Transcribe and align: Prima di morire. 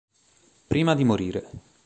Prima 0.67 0.95
di 0.95 1.03
morire. 1.03 1.43